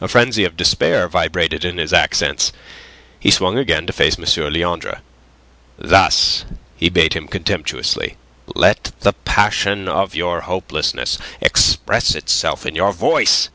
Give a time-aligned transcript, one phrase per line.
[0.00, 2.50] A frenzy of despair vibrated in his accents.
[3.18, 4.24] He swung again to face M.
[4.50, 5.02] Leandre.
[5.78, 6.46] "Thus,"
[6.78, 8.16] he bade him contemptuously.
[8.54, 13.50] "Let the passion of your hopelessness express itself in your voice.